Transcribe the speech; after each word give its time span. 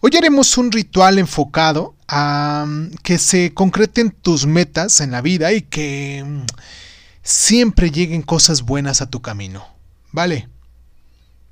Hoy 0.00 0.10
haremos 0.16 0.58
un 0.58 0.70
ritual 0.72 1.18
enfocado 1.18 1.94
a 2.06 2.64
mm, 2.66 2.96
que 3.02 3.18
se 3.18 3.54
concreten 3.54 4.10
tus 4.10 4.46
metas 4.46 5.00
en 5.00 5.10
la 5.10 5.22
vida 5.22 5.52
y 5.52 5.62
que 5.62 6.22
mm, 6.24 6.42
siempre 7.22 7.90
lleguen 7.90 8.22
cosas 8.22 8.62
buenas 8.62 9.00
a 9.00 9.08
tu 9.08 9.22
camino. 9.22 9.66
¿Vale? 10.12 10.48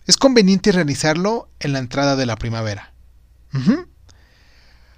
Es 0.07 0.19
conveniente 0.19 0.73
realizarlo 0.73 1.49
en 1.59 1.73
la 1.73 1.79
entrada 1.79 2.17
de 2.17 2.27
la 2.27 2.37
primavera. 2.37 2.93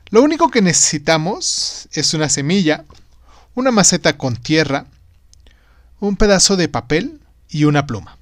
Lo 0.08 0.22
único 0.22 0.50
que 0.50 0.62
necesitamos 0.62 1.88
es 1.92 2.14
una 2.14 2.28
semilla, 2.28 2.86
una 3.54 3.70
maceta 3.70 4.16
con 4.16 4.36
tierra, 4.36 4.86
un 6.00 6.16
pedazo 6.16 6.56
de 6.56 6.68
papel 6.68 7.20
y 7.48 7.64
una 7.64 7.86
pluma. 7.86 8.18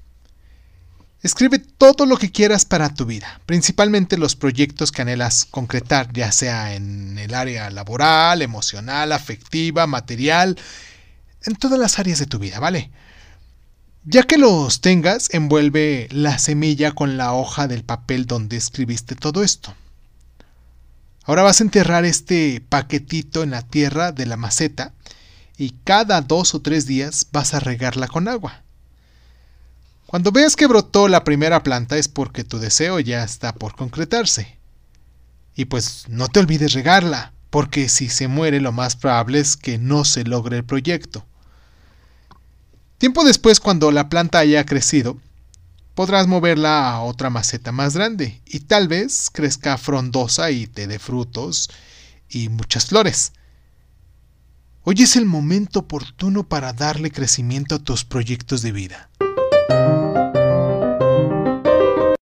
Escribe 1.25 1.57
todo 1.57 2.05
lo 2.05 2.17
que 2.17 2.31
quieras 2.31 2.65
para 2.65 2.93
tu 2.93 3.07
vida, 3.07 3.41
principalmente 3.47 4.15
los 4.15 4.35
proyectos 4.35 4.91
que 4.91 5.01
anhelas 5.01 5.47
concretar, 5.49 6.13
ya 6.13 6.31
sea 6.31 6.75
en 6.75 7.17
el 7.17 7.33
área 7.33 7.71
laboral, 7.71 8.43
emocional, 8.43 9.11
afectiva, 9.11 9.87
material, 9.87 10.55
en 11.43 11.55
todas 11.55 11.79
las 11.79 11.97
áreas 11.97 12.19
de 12.19 12.27
tu 12.27 12.37
vida, 12.37 12.59
¿vale? 12.59 12.91
Ya 14.03 14.21
que 14.21 14.37
los 14.37 14.81
tengas, 14.81 15.33
envuelve 15.33 16.09
la 16.11 16.37
semilla 16.37 16.91
con 16.91 17.17
la 17.17 17.33
hoja 17.33 17.67
del 17.67 17.83
papel 17.83 18.27
donde 18.27 18.57
escribiste 18.57 19.15
todo 19.15 19.41
esto. 19.41 19.73
Ahora 21.23 21.41
vas 21.41 21.59
a 21.59 21.63
enterrar 21.63 22.05
este 22.05 22.61
paquetito 22.69 23.41
en 23.41 23.49
la 23.49 23.63
tierra 23.63 24.11
de 24.11 24.27
la 24.27 24.37
maceta 24.37 24.93
y 25.57 25.71
cada 25.85 26.21
dos 26.21 26.53
o 26.53 26.61
tres 26.61 26.85
días 26.85 27.25
vas 27.31 27.55
a 27.55 27.59
regarla 27.59 28.07
con 28.07 28.27
agua. 28.27 28.64
Cuando 30.07 30.31
veas 30.31 30.55
que 30.55 30.67
brotó 30.67 31.07
la 31.07 31.23
primera 31.23 31.63
planta 31.63 31.97
es 31.97 32.07
porque 32.07 32.43
tu 32.43 32.59
deseo 32.59 32.99
ya 32.99 33.23
está 33.23 33.53
por 33.53 33.75
concretarse. 33.75 34.57
Y 35.55 35.65
pues 35.65 36.05
no 36.09 36.27
te 36.27 36.39
olvides 36.39 36.73
regarla, 36.73 37.33
porque 37.49 37.89
si 37.89 38.09
se 38.09 38.27
muere 38.27 38.61
lo 38.61 38.71
más 38.71 38.95
probable 38.95 39.39
es 39.39 39.57
que 39.57 39.77
no 39.77 40.05
se 40.05 40.23
logre 40.23 40.57
el 40.57 40.63
proyecto. 40.63 41.25
Tiempo 42.97 43.23
después, 43.23 43.59
cuando 43.59 43.91
la 43.91 44.09
planta 44.09 44.39
haya 44.39 44.65
crecido, 44.65 45.17
podrás 45.95 46.27
moverla 46.27 46.91
a 46.91 47.01
otra 47.01 47.29
maceta 47.29 47.71
más 47.71 47.95
grande 47.95 48.41
y 48.45 48.59
tal 48.61 48.87
vez 48.87 49.29
crezca 49.31 49.77
frondosa 49.77 50.51
y 50.51 50.67
te 50.67 50.87
dé 50.87 50.99
frutos 50.99 51.69
y 52.29 52.49
muchas 52.49 52.85
flores. 52.87 53.33
Hoy 54.83 55.01
es 55.01 55.15
el 55.15 55.25
momento 55.25 55.79
oportuno 55.79 56.47
para 56.47 56.73
darle 56.73 57.09
crecimiento 57.09 57.75
a 57.75 57.79
tus 57.79 58.05
proyectos 58.05 58.61
de 58.61 58.71
vida. 58.71 59.09